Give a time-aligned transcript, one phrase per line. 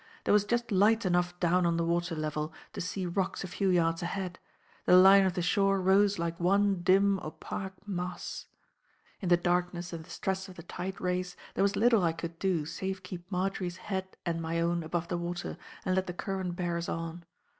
[0.23, 3.69] There was just light enough down on the water level to see rocks a few
[3.69, 4.39] yards ahead;
[4.87, 8.47] the line of the shore rose like one dim opaque mass.
[9.19, 12.39] In the darkness and the stress of the tide race there was little I could
[12.39, 16.55] do, save keep Marjory's head and my own above the water and let the current
[16.55, 17.23] bear us on.